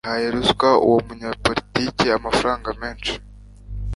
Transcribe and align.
Yahaye 0.05 0.27
ruswa 0.35 0.69
uwo 0.85 0.97
munyapolitike 1.05 2.07
amafaranga 2.19 2.69
menshi 2.81 3.13